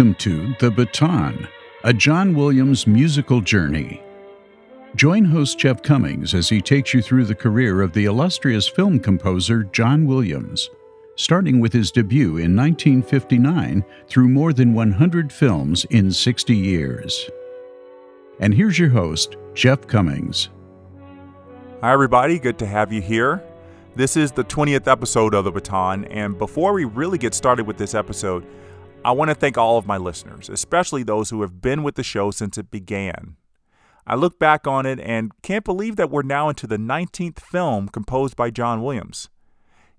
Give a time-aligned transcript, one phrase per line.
[0.00, 1.46] Welcome to The Baton,
[1.84, 4.02] a John Williams musical journey.
[4.96, 8.98] Join host Jeff Commings as he takes you through the career of the illustrious film
[8.98, 10.70] composer John Williams,
[11.16, 17.28] starting with his debut in 1959 through more than 100 films in 60 years.
[18.38, 20.48] And here's your host, Jeff Commings.
[21.82, 22.38] Hi, everybody.
[22.38, 23.44] Good to have you here.
[23.96, 27.76] This is the 20th episode of The Baton, and before we really get started with
[27.76, 28.46] this episode,
[29.02, 32.02] I want to thank all of my listeners, especially those who have been with the
[32.02, 33.36] show since it began.
[34.06, 37.88] I look back on it and can't believe that we're now into the 19th film
[37.88, 39.30] composed by John Williams.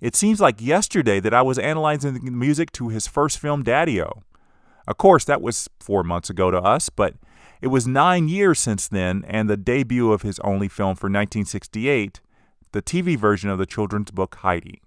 [0.01, 3.99] It seems like yesterday that I was analyzing the music to his first film, Daddy
[4.01, 4.21] O.
[4.87, 7.15] Of course, that was four months ago to us, but
[7.59, 12.19] it was nine years since then and the debut of his only film for 1968,
[12.71, 14.81] the TV version of the children's book Heidi.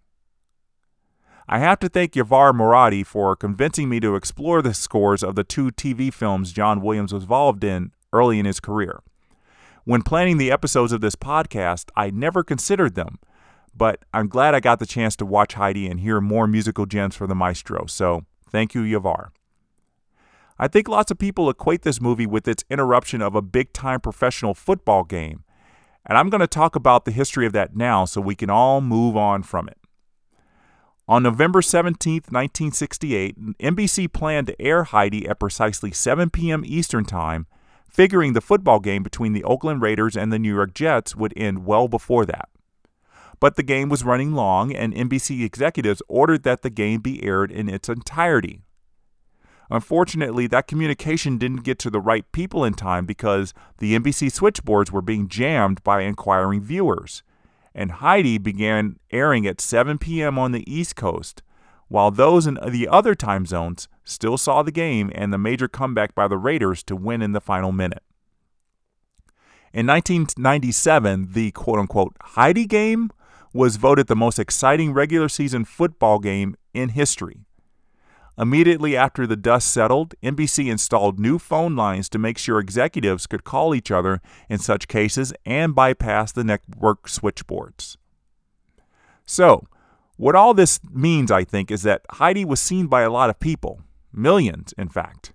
[1.47, 5.45] I have to thank Yavar Moradi for convincing me to explore the scores of the
[5.45, 9.01] two TV films John Williams was involved in early in his career.
[9.85, 13.19] When planning the episodes of this podcast, I never considered them,
[13.77, 17.15] but I'm glad I got the chance to watch Heidi and hear more musical gems
[17.15, 19.29] from the maestro, so thank you, Yavar.
[20.59, 24.01] I think lots of people equate this movie with its interruption of a big time
[24.01, 25.45] professional football game,
[26.07, 28.81] and I'm going to talk about the history of that now so we can all
[28.81, 29.77] move on from it.
[31.07, 36.63] On November 17, 1968, NBC planned to air Heidi at precisely 7 p.m.
[36.65, 37.47] Eastern Time,
[37.91, 41.67] figuring the football game between the Oakland Raiders and the New York Jets would end
[41.67, 42.49] well before that.
[43.39, 47.53] But the game was running long, and NBC executives ordered that the game be aired
[47.53, 48.63] in its entirety.
[49.69, 54.91] Unfortunately, that communication didn't get to the right people in time because the NBC switchboards
[54.91, 57.23] were being jammed by inquiring viewers
[57.75, 60.39] and Heidi began airing at 7 p.m.
[60.39, 61.43] on the East Coast,
[61.89, 66.15] while those in the other time zones still saw the game and the major comeback
[66.15, 68.03] by the Raiders to win in the final minute.
[69.73, 73.11] In 1997, the quote unquote Heidi game
[73.53, 77.41] was voted the most exciting regular season football game in history.
[78.37, 83.45] Immediately after the dust settled, NBC installed new phone lines to make sure executives could
[83.45, 87.97] call each other in such cases and bypass the network switchboards.
[89.25, 89.67] So,
[90.17, 93.41] what all this means, I think, is that Heidi was seen by a lot of
[93.41, 93.81] people,
[94.13, 95.33] millions, in fact.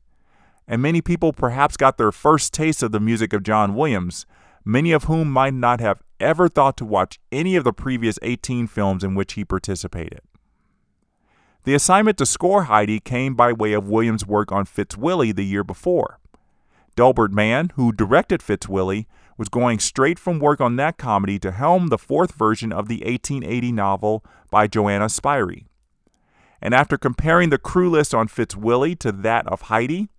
[0.67, 4.25] And many people perhaps got their first taste of the music of John Williams,
[4.63, 8.67] many of whom might not have ever thought to watch any of the previous 18
[8.67, 10.21] films in which he participated.
[11.63, 15.63] The assignment to score Heidi came by way of Williams' work on Fitzwilly the year
[15.63, 16.19] before.
[16.95, 21.87] Delbert Mann, who directed Fitzwilly, was going straight from work on that comedy to helm
[21.87, 25.65] the fourth version of the 1880 novel by Johanna Spyri.
[26.61, 30.09] And after comparing the crew list on Fitzwilly to that of Heidi,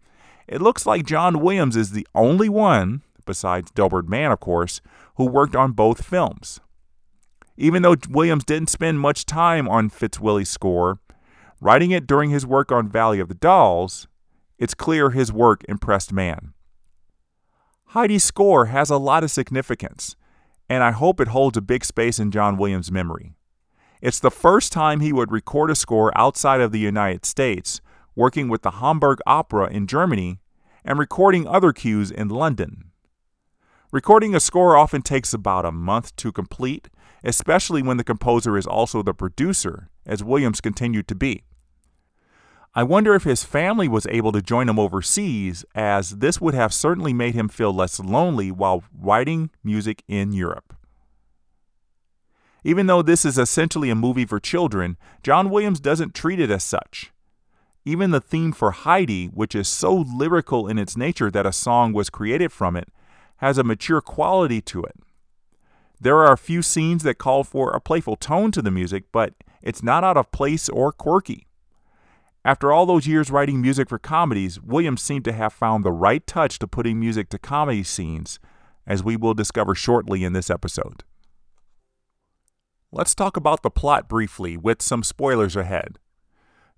[0.47, 4.81] it looks like John Williams is the only one, besides Delbert Mann, of course,
[5.17, 6.61] who worked on both films.
[7.57, 10.99] Even though Williams didn't spend much time on Fitzwilly's score,
[11.61, 14.09] Writing it during his work on Valley of the Dolls,
[14.59, 16.55] it's clear his work impressed Mann.
[17.89, 20.17] Heidi's score has a lot of significance,
[20.71, 23.35] and I hope it holds a big space in John Williams' memory.
[24.01, 27.83] It's the first time he would record a score outside of the United States,
[28.15, 30.41] working with the Hamburg Opera in Germany
[30.83, 32.85] and recording other cues in London.
[33.93, 36.89] Recording a score often takes about a month to complete,
[37.23, 41.43] especially when the composer is also the producer, as Williams continued to be.
[42.73, 46.73] I wonder if his family was able to join him overseas, as this would have
[46.73, 50.75] certainly made him feel less lonely while writing music in Europe.
[52.63, 56.63] Even though this is essentially a movie for children, John Williams doesn't treat it as
[56.63, 57.11] such.
[57.85, 61.93] Even the theme for Heidi, which is so lyrical in its nature that a song
[61.93, 62.89] was created from it,
[63.39, 64.95] has a mature quality to it.
[66.01, 69.35] There are a few scenes that call for a playful tone to the music, but
[69.61, 71.47] it's not out of place or quirky.
[72.45, 76.27] After all those years writing music for comedies, Williams seemed to have found the right
[76.27, 78.39] touch to putting music to comedy scenes,
[78.87, 81.05] as we will discover shortly in this episode.
[82.91, 85.99] Let's talk about the plot briefly, with some spoilers ahead.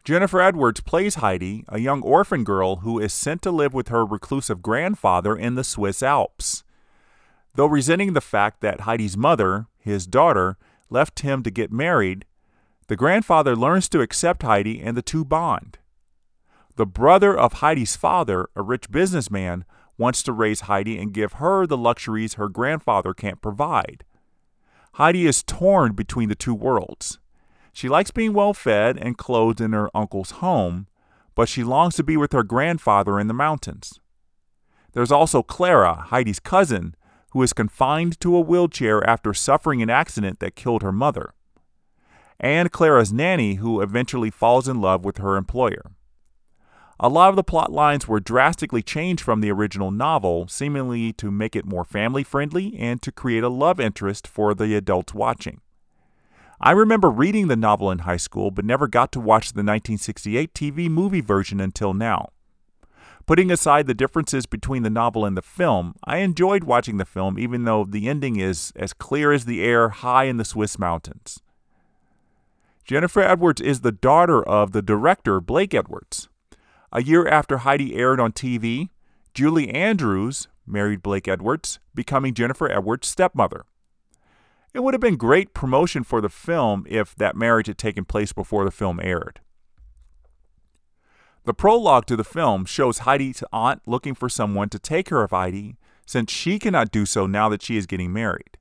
[0.05, 4.05] Jennifer Edwards plays Heidi, a young orphan girl who is sent to live with her
[4.05, 6.65] reclusive grandfather in the Swiss Alps.
[7.55, 10.58] Though resenting the fact that Heidi's mother, his daughter,
[10.91, 12.25] left him to get married,
[12.88, 15.79] the grandfather learns to accept Heidi and the two bond.
[16.76, 19.64] The brother of Heidi's father, a rich businessman,
[19.99, 24.05] wants to raise Heidi and give her the luxuries her grandfather can't provide.
[24.94, 27.19] Heidi is torn between the two worlds.
[27.73, 30.87] She likes being well fed and clothed in her uncle's home,
[31.34, 34.00] but she longs to be with her grandfather in the mountains.
[34.93, 36.94] There's also Clara, Heidi's cousin,
[37.31, 41.32] who is confined to a wheelchair after suffering an accident that killed her mother,
[42.40, 45.93] and Clara's nanny, who eventually falls in love with her employer.
[47.00, 51.32] A lot of the plot lines were drastically changed from the original novel, seemingly to
[51.32, 55.61] make it more family friendly and to create a love interest for the adults watching.
[56.61, 60.55] I remember reading the novel in high school, but never got to watch the 1968
[60.55, 62.29] TV movie version until now.
[63.26, 67.37] Putting aside the differences between the novel and the film, I enjoyed watching the film
[67.37, 71.40] even though the ending is as clear as the air high in the Swiss mountains.
[72.84, 76.29] Jennifer Edwards is the daughter of the director Blake Edwards.
[76.90, 78.90] A year after Heidi aired on TV,
[79.34, 83.64] Julie Andrews married Blake Edwards, becoming Jennifer Edwards' stepmother.
[84.75, 88.32] It would have been great promotion for the film if that marriage had taken place
[88.32, 89.40] before the film aired.
[91.44, 95.31] The prologue to the film shows Heidi's aunt looking for someone to take care of
[95.31, 95.76] Heidi
[96.06, 98.58] since she cannot do so now that she is getting married.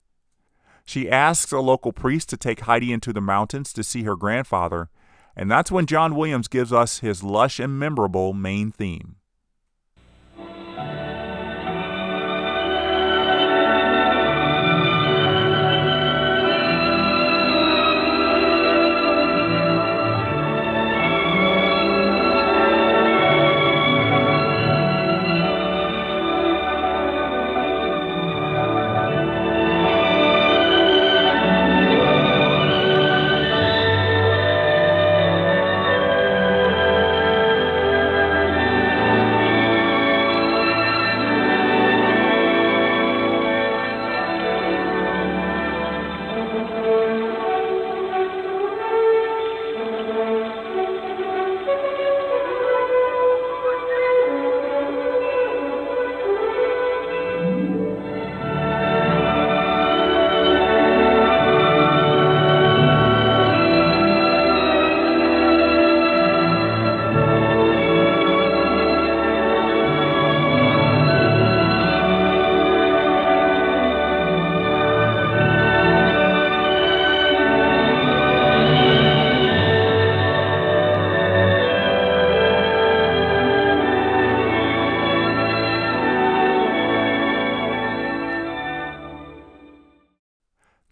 [0.85, 4.89] She asks a local priest to take Heidi into the mountains to see her grandfather,
[5.35, 9.15] and that's when John Williams gives us his lush and memorable main theme.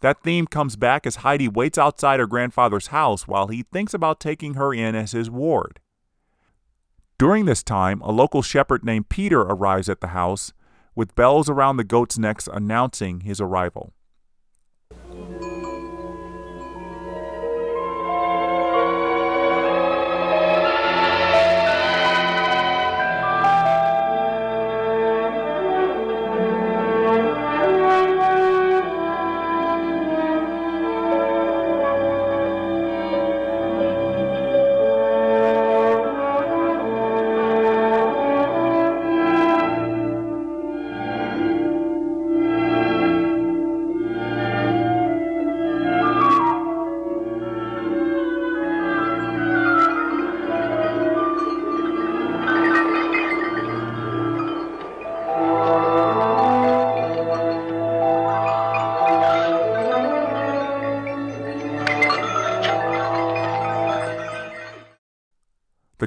[0.10, 4.20] That theme comes back as Heidi waits outside her grandfather's house while he thinks about
[4.20, 5.80] taking her in as his ward.
[7.20, 10.52] During this time, a local shepherd named Peter arrives at the house,
[10.96, 13.94] with bells around the goats' necks announcing his arrival.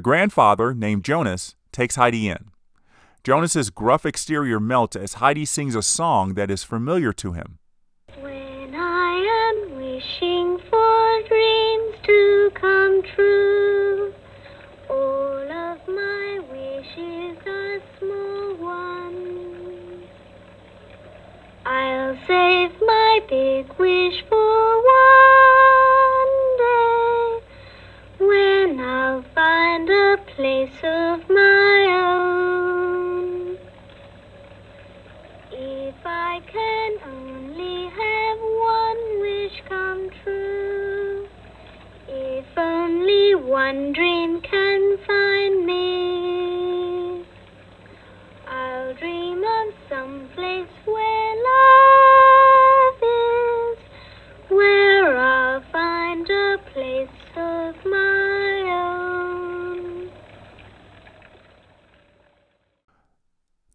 [0.03, 2.51] Grandfather, named Jonas, takes Heidi in.
[3.23, 7.57] Jonas's gruff exterior melts as Heidi sings a song that is familiar to him.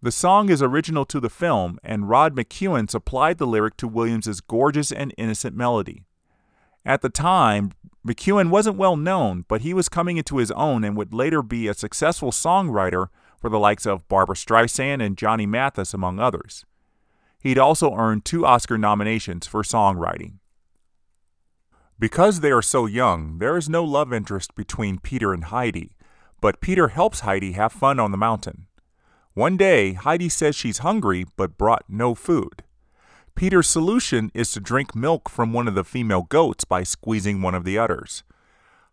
[0.01, 4.41] The song is original to the film, and Rod McKuen supplied the lyric to Williams's
[4.41, 6.05] gorgeous and innocent melody.
[6.85, 7.73] At the time,
[8.07, 11.67] McKuen wasn't well known, but he was coming into his own and would later be
[11.67, 13.09] a successful songwriter
[13.41, 16.65] for the likes of Barbra Streisand and Johnny Mathis, among others.
[17.41, 20.35] He'd also earned two Oscar nominations for songwriting.
[21.99, 25.97] Because they are so young, there is no love interest between Peter and Heidi,
[26.41, 28.68] but Peter helps Heidi have fun on the mountain.
[29.39, 32.65] One day, Heidi says she's hungry but brought no food.
[33.37, 37.55] Peter's solution is to drink milk from one of the female goats by squeezing one
[37.55, 38.25] of the udders.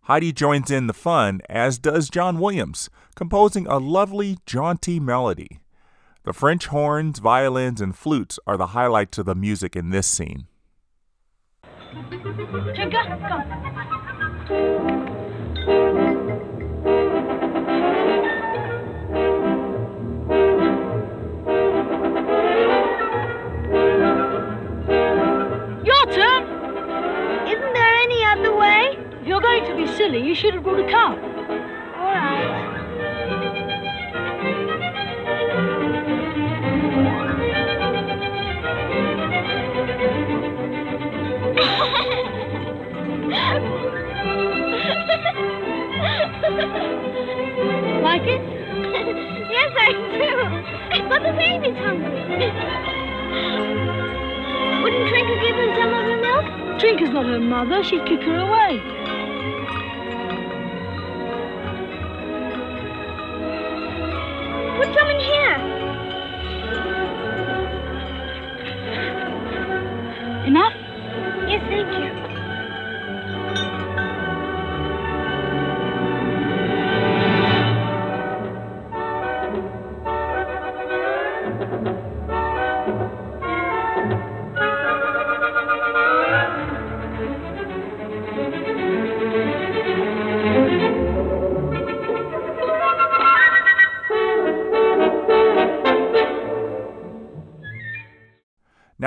[0.01, 5.61] Heidi joins in the fun, as does John Williams, composing a lovely, jaunty melody.
[6.25, 10.45] The French horns, violins, and flutes are the highlights of the music in this scene.
[29.95, 31.17] Silly, you should have brought a cup.
[31.97, 32.75] All right.
[48.03, 48.41] Like it?
[49.49, 51.09] yes, I do.
[51.09, 52.21] But the baby's hungry.
[54.83, 56.79] Wouldn't Trinker give her some of her milk?
[56.79, 57.83] Trinker's not her mother.
[57.83, 59.04] She'd kick her away.
[64.85, 65.44] Put some in here.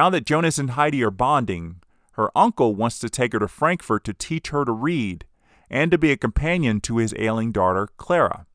[0.09, 4.05] Now that Jonas and Heidi are bonding, her uncle wants to take her to Frankfurt
[4.05, 5.27] to teach her to read
[5.69, 8.47] and to be a companion to his ailing daughter, Clara.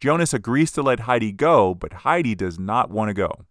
[0.00, 3.46] Jonas agrees to let Heidi go, but Heidi does not want to go.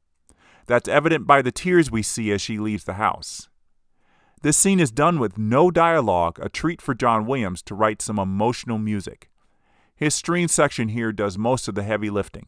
[0.68, 3.50] That's evident by the tears we see as she leaves the house.
[4.44, 8.20] This scene is done with no dialogue, a treat for John Williams to write some
[8.20, 9.32] emotional music.
[9.96, 12.46] His string section here does most of the heavy lifting.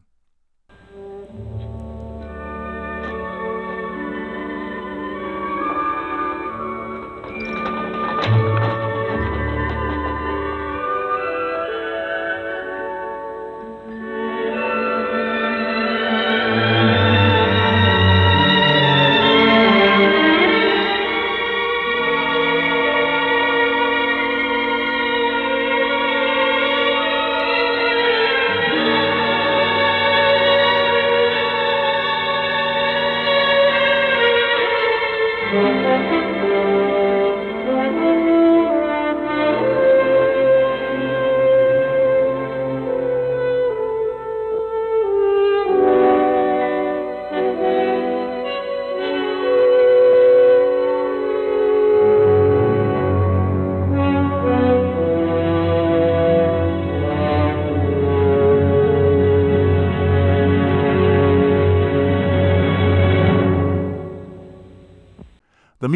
[35.82, 36.31] The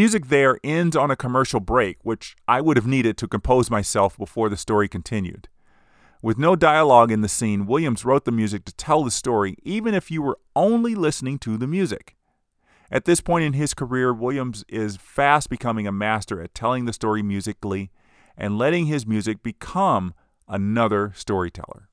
[0.06, 4.16] music there ends on a commercial break, which I would have needed to compose myself
[4.16, 5.48] before the story continued.
[6.22, 9.94] With no dialogue in the scene, Williams wrote the music to tell the story, even
[9.94, 12.14] if you were only listening to the music.
[12.88, 16.92] At this point in his career, Williams is fast becoming a master at telling the
[16.92, 17.90] story musically
[18.36, 20.14] and letting his music become
[20.46, 21.88] another storyteller.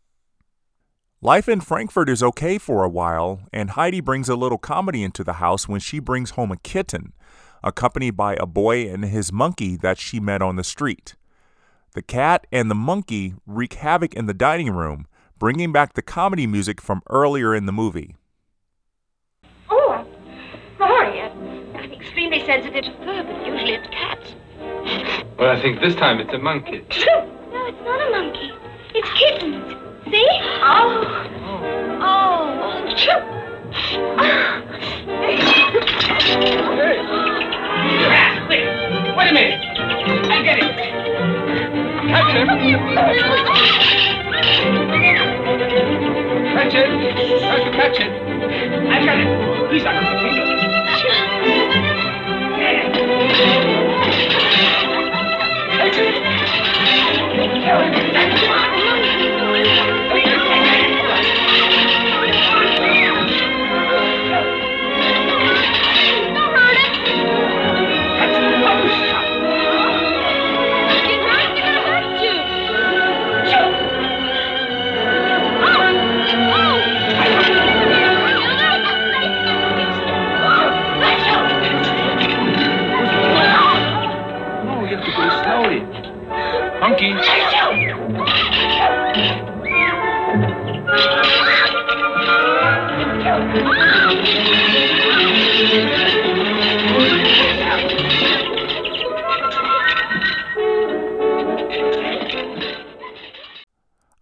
[1.19, 5.23] Life in Frankfurt is okay for a while, and Heidi brings a little comedy into
[5.23, 7.13] the house when she brings home a kitten,
[7.63, 11.15] accompanied by a boy and his monkey that she met on the street.
[11.93, 15.05] The cat and the monkey wreak havoc in the dining room,
[15.37, 18.15] bringing back the comedy music from earlier in the movie.
[19.69, 20.07] Oh, I'm
[20.77, 21.21] sorry.
[21.21, 21.31] I-
[21.77, 24.33] I'm extremely sensitive to fur, but usually it's cats.
[25.37, 26.79] Well, I think this time it's a monkey.
[27.05, 28.51] No, it's not a monkey.
[28.95, 29.75] It's kittens.
[30.09, 30.27] See?
[30.61, 31.29] Oh.
[32.05, 32.59] Oh.
[38.49, 39.59] Wait, a minute.
[40.29, 40.63] I get it.
[42.09, 42.47] Catch him.
[46.53, 46.87] Catch it.
[47.73, 48.11] Catch it.
[48.89, 49.73] I got it.
[49.73, 50.12] He's under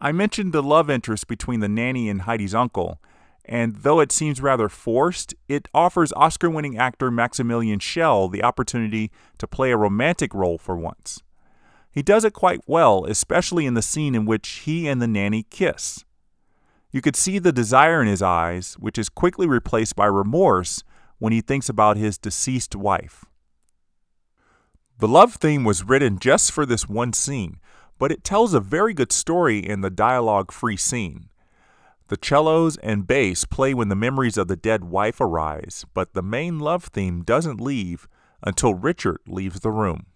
[0.03, 2.99] I mentioned the love interest between the nanny and Heidi's uncle,
[3.45, 9.11] and though it seems rather forced, it offers Oscar winning actor Maximilian Schell the opportunity
[9.37, 11.21] to play a romantic role for once.
[11.91, 15.43] He does it quite well, especially in the scene in which he and the nanny
[15.51, 16.03] kiss.
[16.89, 20.83] You could see the desire in his eyes, which is quickly replaced by remorse
[21.19, 23.25] when he thinks about his deceased wife.
[24.97, 27.59] The love theme was written just for this one scene,
[28.01, 31.29] but it tells a very good story in the dialogue free scene.
[32.07, 36.23] The cellos and bass play when the memories of the dead wife arise, but the
[36.23, 38.07] main love theme doesn't leave
[38.41, 40.07] until Richard leaves the room.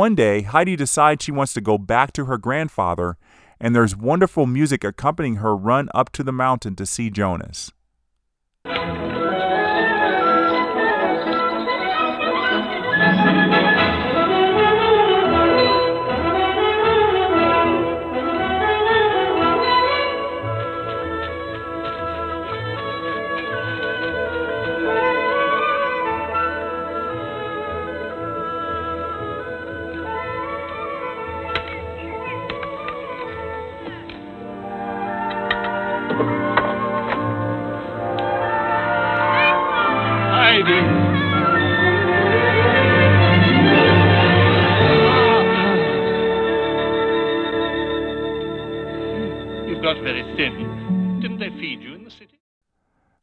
[0.00, 3.18] One day, Heidi decides she wants to go back to her grandfather,
[3.60, 7.70] and there's wonderful music accompanying her run up to the mountain to see Jonas.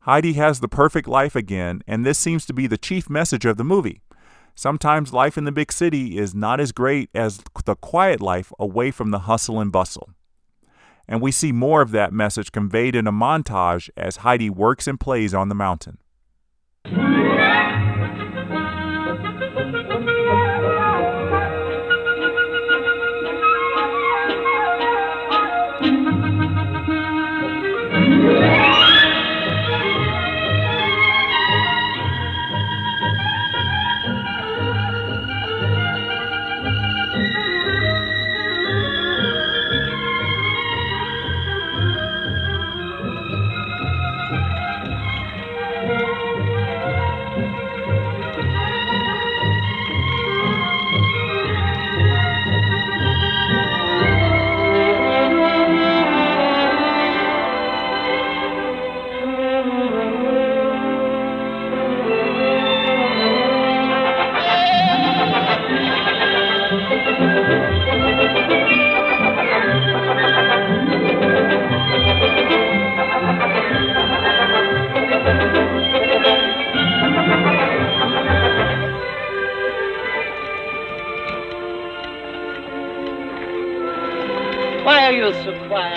[0.08, 3.58] Heidi has the perfect life again, and this seems to be the chief message of
[3.58, 4.00] the movie.
[4.56, 8.90] Sometimes life in the big city is not as great as the quiet life away
[8.90, 10.12] from the hustle and bustle.
[11.10, 14.98] And we see more of that message conveyed in a montage as Heidi works and
[14.98, 15.98] plays on the mountain.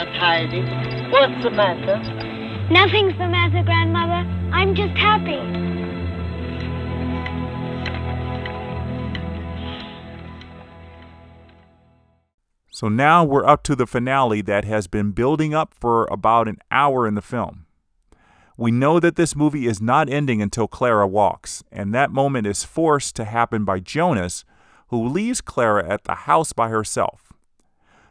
[0.01, 1.99] So quiet, What's the matter?
[2.71, 4.27] Nothing's the matter, Grandmother.
[4.51, 5.39] I'm just happy.
[12.71, 16.57] So now we're up to the finale that has been building up for about an
[16.71, 17.67] hour in the film.
[18.57, 22.65] We know that this movie is not ending until Clara walks, and that moment is
[22.65, 24.47] forced to happen by Jonas,
[24.89, 27.30] who leaves Clara at the house by herself.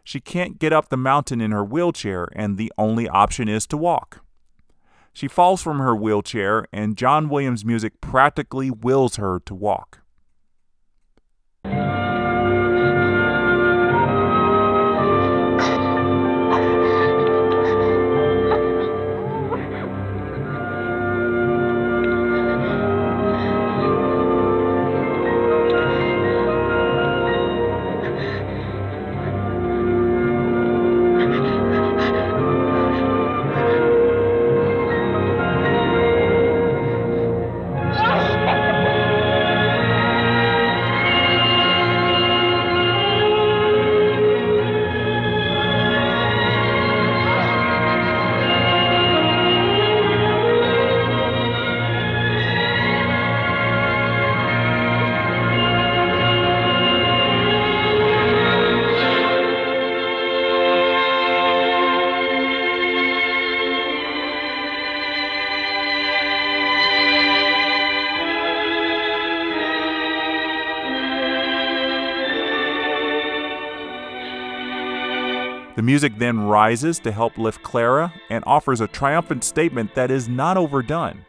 [0.03, 3.77] She can't get up the mountain in her wheelchair, and the only option is to
[3.77, 4.23] walk.
[5.13, 9.99] She falls from her wheelchair, and John Williams' music practically wills her to walk.
[75.89, 80.55] Music then rises to help lift Clara and offers a triumphant statement that is not
[80.55, 81.25] overdone.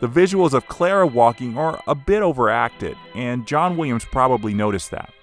[0.00, 5.14] The visuals of Clara walking are a bit overacted, and John Williams probably noticed that.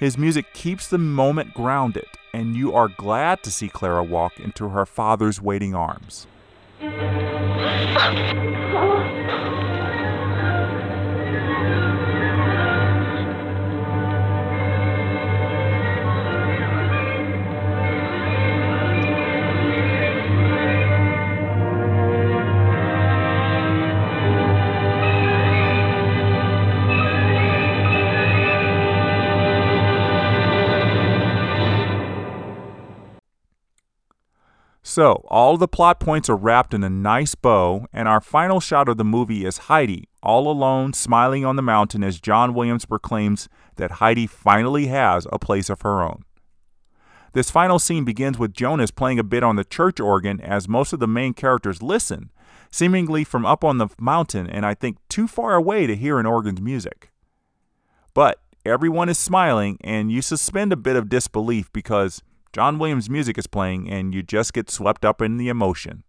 [0.00, 4.70] His music keeps the moment grounded, and you are glad to see Clara walk into
[4.70, 6.26] her father's waiting arms.
[34.94, 38.88] So, all the plot points are wrapped in a nice bow, and our final shot
[38.88, 43.48] of the movie is Heidi, all alone, smiling on the mountain as John Williams proclaims
[43.74, 46.22] that Heidi finally has a place of her own.
[47.32, 50.92] This final scene begins with Jonas playing a bit on the church organ as most
[50.92, 52.30] of the main characters listen,
[52.70, 56.26] seemingly from up on the mountain and I think too far away to hear an
[56.26, 57.10] organ's music.
[58.14, 62.22] But everyone is smiling, and you suspend a bit of disbelief because
[62.54, 66.04] John Williams' music is playing, and you just get swept up in the emotion.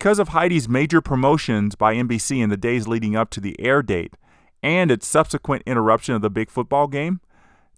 [0.00, 3.82] Because of Heidi's major promotions by NBC in the days leading up to the air
[3.82, 4.14] date
[4.62, 7.20] and its subsequent interruption of the big football game,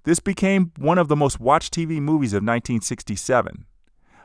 [0.05, 3.65] this became one of the most watched TV movies of 1967.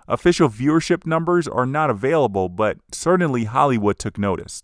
[0.07, 4.61] Official viewership numbers are not available, but certainly Hollywood took notice.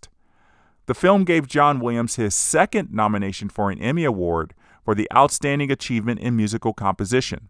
[0.86, 5.72] The film gave John Williams his second nomination for an Emmy Award for the Outstanding
[5.72, 7.48] Achievement in Musical Composition.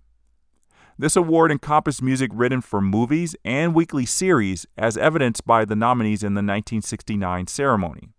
[0.97, 6.23] This award encompassed music written for movies and weekly series, as evidenced by the nominees
[6.23, 8.11] in the 1969 ceremony.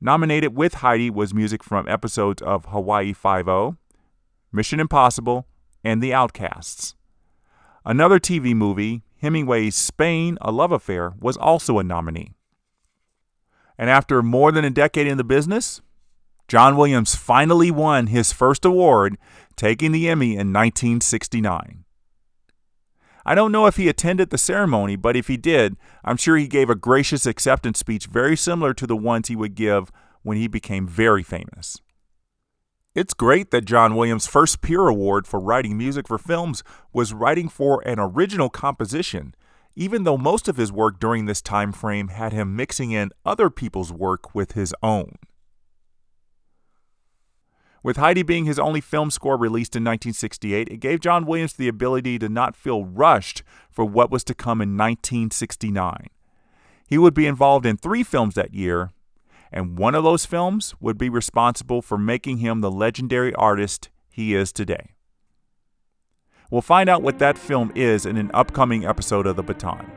[0.00, 3.76] Nominated with Heidi was music from episodes of Hawaii Five-O,
[4.52, 5.48] Mission Impossible,
[5.82, 6.94] and The Outcasts.
[7.84, 12.34] Another TV movie, Hemingway's Spain, A Love Affair, was also a nominee.
[13.76, 15.80] And after more than a decade in the business,
[16.50, 19.16] John Williams finally won his first award,
[19.54, 21.84] taking the Emmy in 1969.
[23.24, 26.48] I don't know if he attended the ceremony, but if he did, I'm sure he
[26.48, 30.48] gave a gracious acceptance speech very similar to the ones he would give when he
[30.48, 31.80] became very famous.
[32.96, 37.48] It's great that John Williams' first peer award for writing music for films was writing
[37.48, 39.36] for an original composition,
[39.76, 43.50] even though most of his work during this time frame had him mixing in other
[43.50, 45.14] people's work with his own.
[47.82, 51.68] With Heidi being his only film score released in 1968, it gave John Williams the
[51.68, 56.08] ability to not feel rushed for what was to come in 1969.
[56.86, 58.92] He would be involved in three films that year,
[59.50, 64.34] and one of those films would be responsible for making him the legendary artist he
[64.34, 64.90] is today.
[66.50, 69.90] We'll find out what that film is in an upcoming episode of The Baton.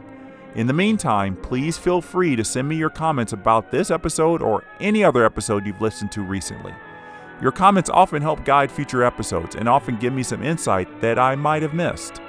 [0.56, 4.64] In the meantime, please feel free to send me your comments about this episode or
[4.80, 6.74] any other episode you've listened to recently.
[7.42, 11.36] Your comments often help guide future episodes and often give me some insight that I
[11.36, 12.22] might have missed.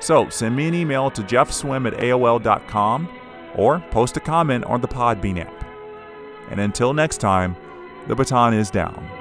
[0.00, 3.08] So send me an email to jeffswim at AOL.com
[3.54, 5.64] or post a comment on the Podbean app.
[6.50, 7.56] And until next time,
[8.06, 9.13] the baton is down.